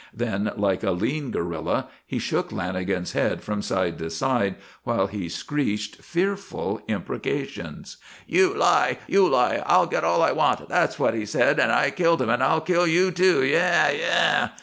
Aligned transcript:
Then, 0.15 0.51
like 0.55 0.81
a 0.81 0.89
lean 0.89 1.29
gorilla, 1.29 1.87
he 2.07 2.17
shook 2.17 2.49
Lanagan's 2.49 3.11
head 3.11 3.43
from 3.43 3.61
side 3.61 3.99
to 3.99 4.09
side 4.09 4.55
while 4.83 5.05
he 5.05 5.29
screeched 5.29 5.97
fearful 5.97 6.81
imprecations. 6.87 7.97
"_You 8.27 8.57
lie! 8.57 8.97
You 9.05 9.29
lie! 9.29 9.61
I'll 9.63 9.85
get 9.85 10.03
all 10.03 10.23
I 10.23 10.31
want! 10.31 10.67
That's 10.67 10.97
what 10.97 11.13
he 11.13 11.27
said, 11.27 11.59
and 11.59 11.71
I 11.71 11.91
killed 11.91 12.19
him, 12.23 12.29
and 12.31 12.41
I'll 12.43 12.61
kill 12.61 12.87
you, 12.87 13.11
too! 13.11 13.43
Yah! 13.45 13.89
Yeeah! 13.89 14.49